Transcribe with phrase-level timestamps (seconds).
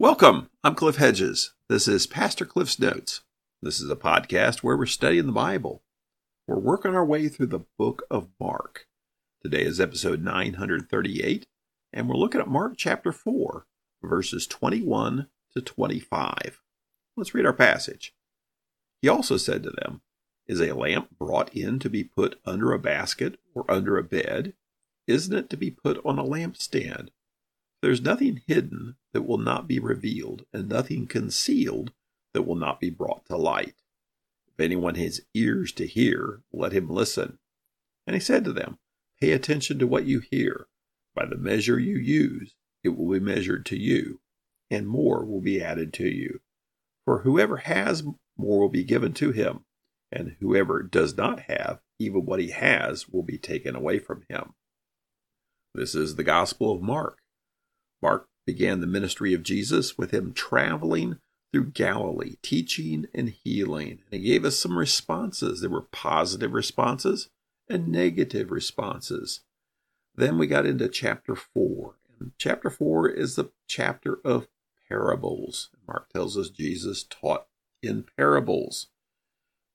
[0.00, 0.48] Welcome.
[0.62, 1.54] I'm Cliff Hedges.
[1.68, 3.22] This is Pastor Cliff's Notes.
[3.60, 5.82] This is a podcast where we're studying the Bible.
[6.46, 8.86] We're working our way through the book of Mark.
[9.42, 11.48] Today is episode 938,
[11.92, 13.66] and we're looking at Mark chapter 4,
[14.00, 15.26] verses 21
[15.56, 16.62] to 25.
[17.16, 18.14] Let's read our passage.
[19.02, 20.02] He also said to them,
[20.46, 24.54] Is a lamp brought in to be put under a basket or under a bed?
[25.08, 27.08] Isn't it to be put on a lampstand?
[27.80, 31.92] There's nothing hidden that will not be revealed, and nothing concealed
[32.34, 33.76] that will not be brought to light.
[34.48, 37.38] If anyone has ears to hear, let him listen.
[38.06, 38.78] And he said to them,
[39.20, 40.66] Pay attention to what you hear.
[41.14, 44.20] By the measure you use, it will be measured to you,
[44.70, 46.40] and more will be added to you.
[47.04, 48.02] For whoever has,
[48.36, 49.64] more will be given to him,
[50.12, 54.54] and whoever does not have, even what he has will be taken away from him.
[55.74, 57.18] This is the Gospel of Mark.
[58.02, 61.18] Mark began the ministry of Jesus with him traveling
[61.52, 64.00] through Galilee, teaching and healing.
[64.10, 65.60] And he gave us some responses.
[65.60, 67.28] There were positive responses
[67.68, 69.40] and negative responses.
[70.14, 71.94] Then we got into chapter 4.
[72.20, 74.48] And chapter 4 is the chapter of
[74.88, 75.70] parables.
[75.86, 77.46] Mark tells us Jesus taught
[77.82, 78.88] in parables.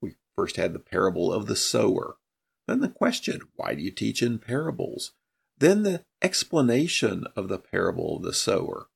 [0.00, 2.16] We first had the parable of the sower.
[2.66, 5.12] Then the question, why do you teach in parables?
[5.58, 8.86] Then the explanation of the parable of the sower.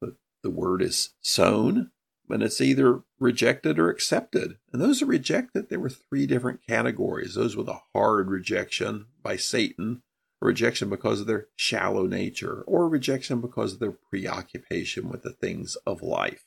[0.00, 1.90] The, the word is sown,
[2.28, 4.58] and it's either rejected or accepted.
[4.72, 7.34] And those are rejected, there were three different categories.
[7.34, 10.02] Those with a hard rejection by Satan,
[10.42, 15.32] a rejection because of their shallow nature, or rejection because of their preoccupation with the
[15.32, 16.44] things of life.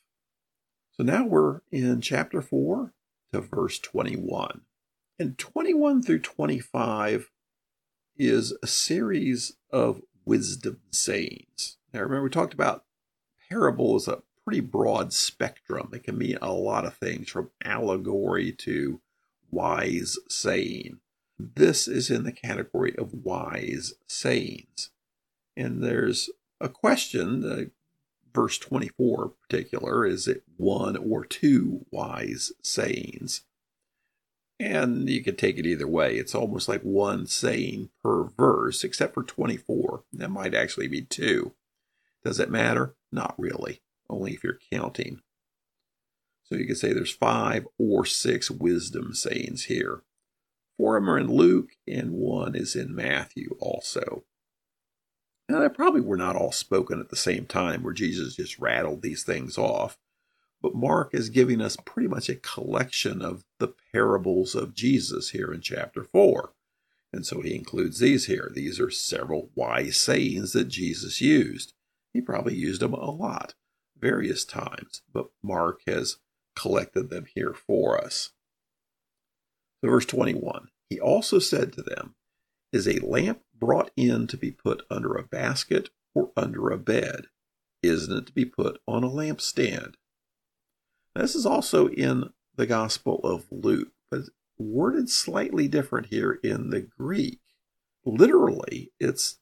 [0.92, 2.94] So now we're in chapter 4
[3.34, 4.62] to verse 21.
[5.20, 7.32] And 21 through 25
[8.18, 11.78] is a series of wisdom sayings.
[11.94, 12.84] Now, remember, we talked about
[13.50, 15.90] parable is a pretty broad spectrum.
[15.94, 19.02] It can mean a lot of things from allegory to
[19.52, 21.00] wise saying.
[21.40, 24.90] This is in the category of wise sayings.
[25.56, 26.30] And there's
[26.60, 27.66] a question, uh,
[28.34, 33.44] verse 24 in particular, is it one or two wise sayings?
[34.60, 36.16] And you could take it either way.
[36.16, 40.04] It's almost like one saying per verse, except for 24.
[40.14, 41.54] That might actually be two.
[42.24, 42.96] Does it matter?
[43.12, 45.22] Not really, only if you're counting.
[46.44, 50.04] So you could say there's five or six wisdom sayings here.
[50.78, 54.24] Four of them are in Luke, and one is in Matthew also.
[55.50, 59.02] Now, they probably were not all spoken at the same time, where Jesus just rattled
[59.02, 59.98] these things off.
[60.68, 65.54] But Mark is giving us pretty much a collection of the parables of Jesus here
[65.54, 66.52] in chapter 4.
[67.14, 68.52] And so he includes these here.
[68.54, 71.72] These are several wise sayings that Jesus used.
[72.12, 73.54] He probably used them a lot,
[73.98, 76.18] various times, but Mark has
[76.54, 78.32] collected them here for us.
[79.80, 82.16] So, verse 21 He also said to them,
[82.74, 87.28] Is a lamp brought in to be put under a basket or under a bed?
[87.82, 89.94] Isn't it to be put on a lampstand?
[91.18, 94.22] This is also in the Gospel of Luke, but
[94.58, 97.40] worded slightly different here in the Greek.
[98.06, 99.40] Literally, it's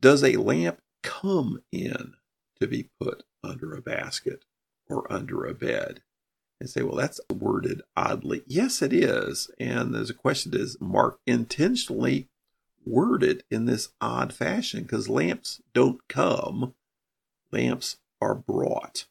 [0.00, 2.14] does a lamp come in
[2.60, 4.44] to be put under a basket
[4.88, 6.02] or under a bed?
[6.58, 8.42] And say, well, that's worded oddly.
[8.46, 9.50] Yes, it is.
[9.60, 12.28] And there's a question is Mark intentionally
[12.86, 14.82] worded in this odd fashion?
[14.82, 16.74] Because lamps don't come,
[17.50, 19.06] lamps are brought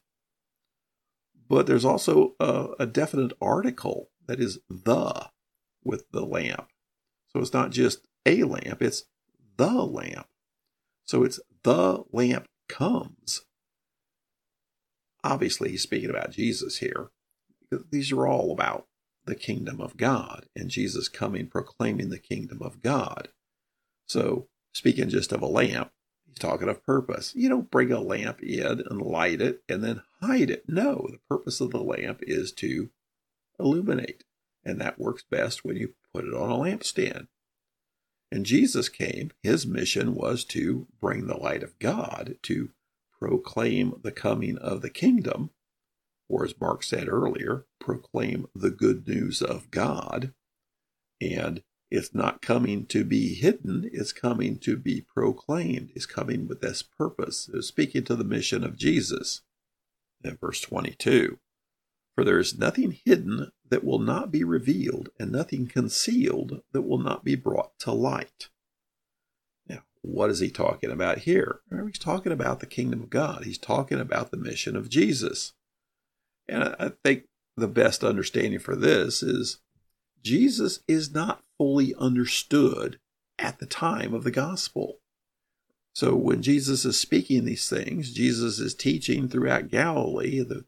[1.52, 5.28] but there's also a, a definite article that is the
[5.84, 6.68] with the lamp.
[7.28, 9.04] So it's not just a lamp, it's
[9.58, 10.28] the lamp.
[11.04, 13.42] So it's the lamp comes.
[15.22, 17.10] Obviously, he's speaking about Jesus here.
[17.90, 18.86] These are all about
[19.26, 23.28] the kingdom of God and Jesus coming proclaiming the kingdom of God.
[24.06, 25.90] So, speaking just of a lamp,
[26.32, 27.34] He's talking of purpose.
[27.34, 30.64] You don't bring a lamp in and light it and then hide it.
[30.66, 32.88] No, the purpose of the lamp is to
[33.60, 34.24] illuminate.
[34.64, 37.26] And that works best when you put it on a lampstand.
[38.30, 42.70] And Jesus came, his mission was to bring the light of God, to
[43.18, 45.50] proclaim the coming of the kingdom,
[46.30, 50.32] or as Mark said earlier, proclaim the good news of God.
[51.20, 51.62] And
[51.92, 55.92] it's not coming to be hidden, it's coming to be proclaimed.
[55.94, 57.50] It's coming with this purpose.
[57.52, 59.42] It's speaking to the mission of Jesus.
[60.24, 61.38] In verse 22
[62.14, 66.96] For there is nothing hidden that will not be revealed, and nothing concealed that will
[66.96, 68.48] not be brought to light.
[69.68, 71.60] Now, what is he talking about here?
[71.68, 73.44] Remember, he's talking about the kingdom of God.
[73.44, 75.52] He's talking about the mission of Jesus.
[76.48, 77.24] And I think
[77.58, 79.60] the best understanding for this is
[80.22, 82.98] Jesus is not fully understood
[83.38, 84.98] at the time of the gospel.
[85.94, 90.64] So when Jesus is speaking these things, Jesus is teaching throughout Galilee, the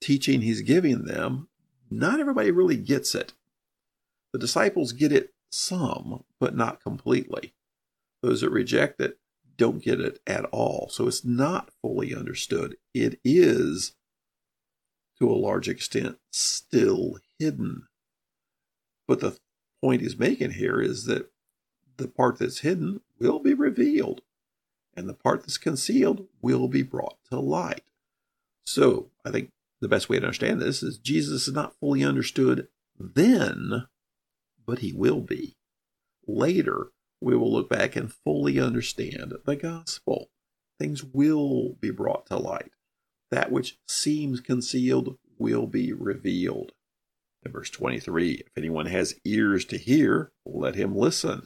[0.00, 1.48] teaching he's giving them,
[1.90, 3.34] not everybody really gets it.
[4.32, 7.54] The disciples get it some, but not completely.
[8.22, 9.18] Those that reject it
[9.56, 10.88] don't get it at all.
[10.90, 12.76] So it's not fully understood.
[12.94, 13.94] It is,
[15.18, 17.88] to a large extent, still hidden.
[19.08, 19.36] But the
[19.82, 21.32] point he's making here is that
[21.96, 24.20] the part that's hidden will be revealed,
[24.94, 27.82] and the part that's concealed will be brought to light.
[28.64, 29.50] So I think
[29.80, 32.68] the best way to understand this is Jesus is not fully understood
[32.98, 33.86] then,
[34.66, 35.56] but he will be.
[36.26, 36.88] Later,
[37.20, 40.28] we will look back and fully understand the gospel.
[40.78, 42.72] Things will be brought to light.
[43.30, 46.72] That which seems concealed will be revealed.
[47.44, 51.42] In verse 23, if anyone has ears to hear, let him listen.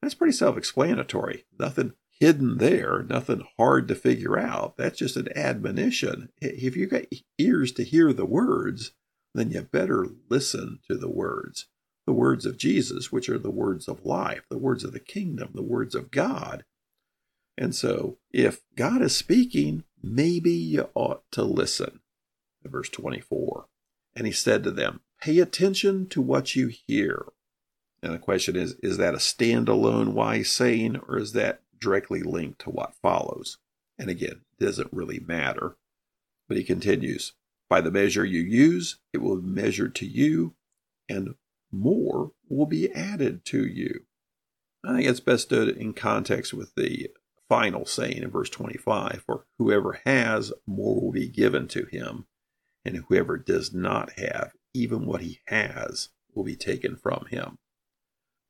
[0.00, 1.44] That's pretty self explanatory.
[1.58, 4.76] Nothing hidden there, nothing hard to figure out.
[4.76, 6.30] That's just an admonition.
[6.40, 7.04] If you got
[7.38, 8.92] ears to hear the words,
[9.34, 11.66] then you better listen to the words.
[12.06, 15.50] The words of Jesus, which are the words of life, the words of the kingdom,
[15.54, 16.64] the words of God.
[17.56, 22.00] And so, if God is speaking, maybe you ought to listen.
[22.62, 23.66] Verse 24.
[24.16, 27.24] And he said to them, Pay attention to what you hear.
[28.02, 32.60] And the question is is that a standalone wise saying, or is that directly linked
[32.60, 33.56] to what follows?
[33.98, 35.76] And again, it doesn't really matter.
[36.46, 37.32] But he continues
[37.70, 40.56] By the measure you use, it will be measured to you,
[41.08, 41.36] and
[41.72, 44.04] more will be added to you.
[44.84, 47.08] I think it's best stood in context with the
[47.48, 52.26] final saying in verse 25 For whoever has, more will be given to him,
[52.84, 57.58] and whoever does not have, even what he has, will be taken from him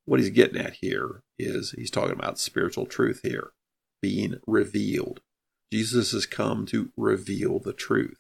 [0.04, 3.52] what he's getting at here is he's talking about spiritual truth here
[4.00, 5.20] being revealed.
[5.72, 8.18] Jesus has come to reveal the truth.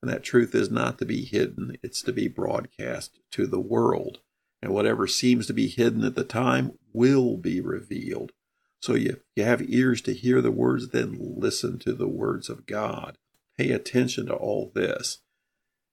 [0.00, 4.18] And that truth is not to be hidden, it's to be broadcast to the world.
[4.62, 8.32] And whatever seems to be hidden at the time will be revealed.
[8.80, 12.66] So you, you have ears to hear the words, then listen to the words of
[12.66, 13.16] God.
[13.56, 15.18] Pay attention to all this.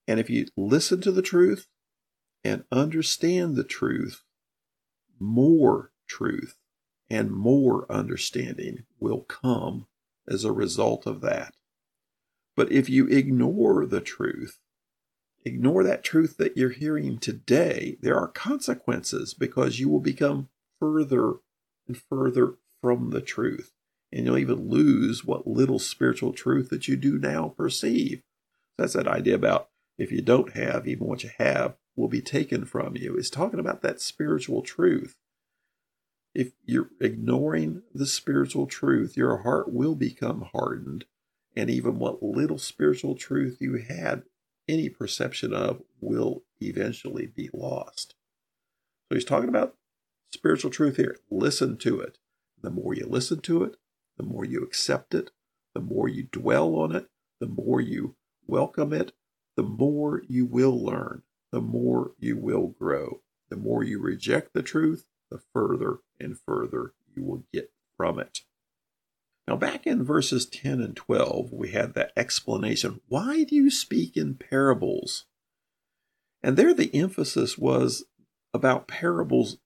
[0.08, 1.68] And if you listen to the truth
[2.44, 4.24] and understand the truth,
[5.20, 6.58] more truth
[7.10, 9.88] and more understanding will come
[10.28, 11.54] as a result of that.
[12.56, 14.60] But if you ignore the truth,
[15.44, 20.50] ignore that truth that you're hearing today, there are consequences because you will become
[20.80, 21.36] further
[21.88, 23.72] and further from the truth.
[24.12, 28.22] And you'll even lose what little spiritual truth that you do now perceive.
[28.78, 29.70] That's that idea about
[30.02, 33.16] if you don't have, even what you have will be taken from you.
[33.16, 35.16] It's talking about that spiritual truth.
[36.34, 41.06] If you're ignoring the spiritual truth, your heart will become hardened.
[41.56, 44.24] And even what little spiritual truth you had
[44.68, 48.16] any perception of will eventually be lost.
[49.08, 49.76] So he's talking about
[50.34, 51.18] spiritual truth here.
[51.30, 52.18] Listen to it.
[52.60, 53.76] The more you listen to it,
[54.18, 55.30] the more you accept it,
[55.76, 57.06] the more you dwell on it,
[57.40, 58.16] the more you
[58.48, 59.12] welcome it,
[59.62, 63.22] the more you will learn the more you will grow.
[63.50, 68.40] The more you reject the truth, the further and further you will get from it.
[69.48, 74.16] Now, back in verses 10 and 12, we had that explanation why do you speak
[74.16, 75.26] in parables?
[76.42, 78.06] And there the emphasis was
[78.54, 79.58] about parables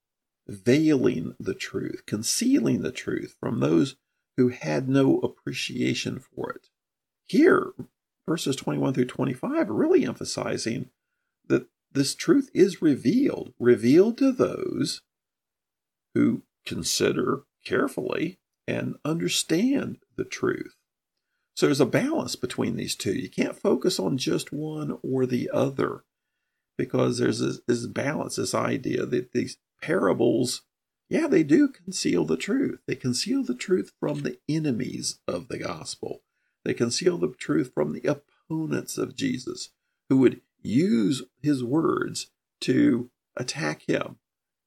[0.47, 3.95] veiling the truth, concealing the truth from those
[4.37, 6.67] who had no appreciation for it.
[7.27, 7.71] Here,
[8.27, 10.89] verses 21 through 25 are really emphasizing
[11.47, 15.01] that this truth is revealed, revealed to those
[16.13, 20.75] who consider carefully and understand the truth.
[21.55, 23.13] So there's a balance between these two.
[23.13, 26.03] You can't focus on just one or the other
[26.77, 30.63] because there's this, this balance, this idea that these parables,
[31.09, 32.79] yeah, they do conceal the truth.
[32.87, 36.23] They conceal the truth from the enemies of the gospel.
[36.65, 39.69] They conceal the truth from the opponents of Jesus
[40.09, 42.31] who would use his words
[42.61, 44.17] to attack him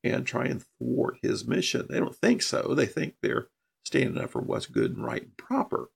[0.05, 1.87] and try and thwart his mission.
[1.91, 2.75] They don't think so.
[2.75, 3.49] They think they're
[3.85, 5.91] standing up for what's good and right and proper.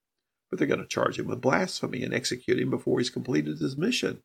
[0.51, 3.77] But they're going to charge him with blasphemy and execute him before he's completed his
[3.77, 4.23] mission.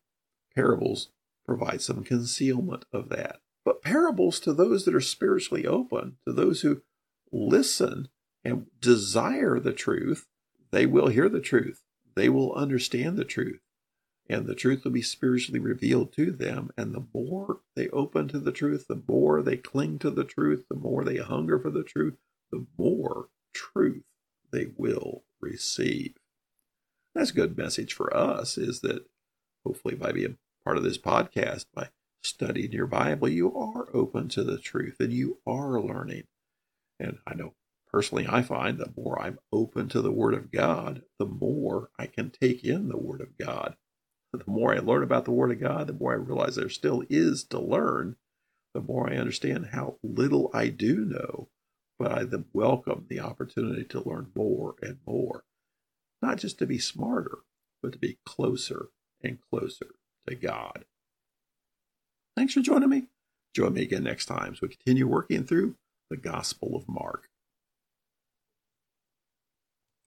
[0.54, 1.10] Parables
[1.46, 3.40] provide some concealment of that.
[3.64, 6.82] But parables to those that are spiritually open, to those who
[7.30, 8.08] listen,
[8.44, 10.26] and desire the truth,
[10.70, 11.82] they will hear the truth.
[12.14, 13.60] They will understand the truth.
[14.30, 16.70] And the truth will be spiritually revealed to them.
[16.76, 20.66] And the more they open to the truth, the more they cling to the truth,
[20.68, 22.16] the more they hunger for the truth,
[22.50, 24.02] the more truth
[24.50, 26.16] they will receive.
[27.14, 29.06] That's a good message for us is that
[29.64, 31.88] hopefully by being part of this podcast, by
[32.22, 36.24] studying your Bible, you are open to the truth and you are learning.
[37.00, 37.54] And I know
[37.98, 42.06] personally, I find the more I'm open to the Word of God, the more I
[42.06, 43.74] can take in the Word of God.
[44.32, 47.02] The more I learn about the Word of God, the more I realize there still
[47.10, 48.14] is to learn,
[48.72, 51.48] the more I understand how little I do know.
[51.98, 55.42] But I welcome the opportunity to learn more and more.
[56.22, 57.38] Not just to be smarter,
[57.82, 58.90] but to be closer
[59.24, 59.88] and closer
[60.28, 60.84] to God.
[62.36, 63.06] Thanks for joining me.
[63.56, 65.74] Join me again next time as we continue working through
[66.10, 67.28] the Gospel of Mark.